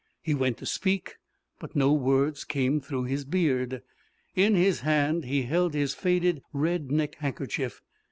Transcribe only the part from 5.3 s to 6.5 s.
held his faded